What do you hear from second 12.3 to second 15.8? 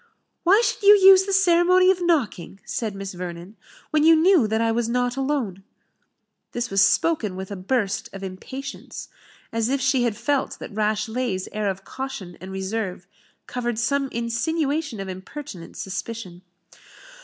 and reserve covered some insinuation of impertinent